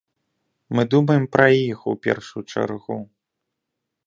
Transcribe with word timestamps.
Мы 0.79 0.85
думаем 0.93 1.23
пра 1.37 1.45
іх 1.69 1.79
у 1.93 1.95
першую 2.07 2.43
чаргу. 2.51 2.99